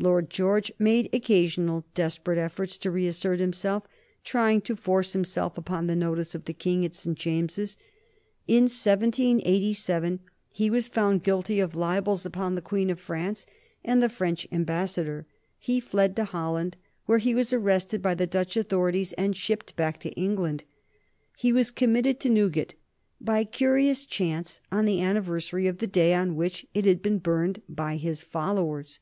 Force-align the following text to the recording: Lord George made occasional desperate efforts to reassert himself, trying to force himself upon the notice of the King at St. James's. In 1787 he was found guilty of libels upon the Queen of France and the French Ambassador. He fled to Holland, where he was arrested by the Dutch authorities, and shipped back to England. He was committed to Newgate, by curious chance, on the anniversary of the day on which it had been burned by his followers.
Lord 0.00 0.30
George 0.30 0.72
made 0.80 1.08
occasional 1.14 1.86
desperate 1.94 2.38
efforts 2.40 2.76
to 2.78 2.90
reassert 2.90 3.38
himself, 3.38 3.86
trying 4.24 4.60
to 4.62 4.74
force 4.74 5.12
himself 5.12 5.56
upon 5.56 5.86
the 5.86 5.94
notice 5.94 6.34
of 6.34 6.46
the 6.46 6.52
King 6.52 6.84
at 6.84 6.92
St. 6.92 7.16
James's. 7.16 7.78
In 8.48 8.64
1787 8.64 10.18
he 10.48 10.70
was 10.70 10.88
found 10.88 11.22
guilty 11.22 11.60
of 11.60 11.76
libels 11.76 12.26
upon 12.26 12.56
the 12.56 12.60
Queen 12.62 12.90
of 12.90 12.98
France 12.98 13.46
and 13.84 14.02
the 14.02 14.08
French 14.08 14.44
Ambassador. 14.50 15.28
He 15.56 15.78
fled 15.78 16.16
to 16.16 16.24
Holland, 16.24 16.76
where 17.06 17.18
he 17.18 17.32
was 17.32 17.52
arrested 17.52 18.02
by 18.02 18.16
the 18.16 18.26
Dutch 18.26 18.56
authorities, 18.56 19.12
and 19.12 19.36
shipped 19.36 19.76
back 19.76 20.00
to 20.00 20.10
England. 20.14 20.64
He 21.36 21.52
was 21.52 21.70
committed 21.70 22.18
to 22.18 22.28
Newgate, 22.28 22.74
by 23.20 23.44
curious 23.44 24.04
chance, 24.04 24.60
on 24.72 24.84
the 24.84 25.00
anniversary 25.00 25.68
of 25.68 25.78
the 25.78 25.86
day 25.86 26.12
on 26.12 26.34
which 26.34 26.66
it 26.74 26.86
had 26.86 27.00
been 27.00 27.18
burned 27.18 27.62
by 27.68 27.98
his 27.98 28.20
followers. 28.20 28.98